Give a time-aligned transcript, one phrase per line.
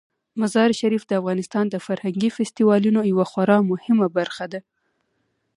[0.41, 4.59] مزارشریف د افغانستان د فرهنګي فستیوالونو یوه خورا مهمه برخه ده.